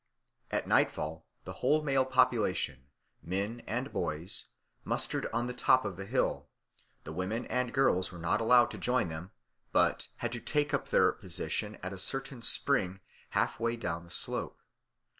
At 0.49 0.67
nightfall 0.67 1.27
the 1.43 1.53
whole 1.61 1.83
male 1.83 2.05
population, 2.05 2.87
men 3.21 3.59
and 3.67 3.93
boys, 3.93 4.45
mustered 4.83 5.27
on 5.31 5.45
the 5.45 5.53
top 5.53 5.85
of 5.85 5.95
the 5.95 6.07
hill; 6.07 6.47
the 7.03 7.13
women 7.13 7.45
and 7.45 7.71
girls 7.71 8.11
were 8.11 8.17
not 8.17 8.41
allowed 8.41 8.71
to 8.71 8.79
join 8.79 9.09
them, 9.09 9.29
but 9.71 10.07
had 10.15 10.31
to 10.31 10.39
take 10.41 10.73
up 10.73 10.87
their 10.87 11.11
position 11.11 11.75
at 11.83 11.93
a 11.93 11.99
certain 11.99 12.41
spring 12.41 12.99
half 13.37 13.59
way 13.59 13.75
down 13.75 14.03
the 14.03 14.09
slope. 14.09 14.59